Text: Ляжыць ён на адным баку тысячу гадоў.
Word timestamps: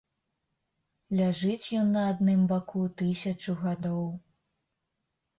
Ляжыць 1.17 1.67
ён 1.81 1.91
на 1.95 2.05
адным 2.13 2.41
баку 2.51 2.81
тысячу 3.01 3.55
гадоў. 3.65 4.01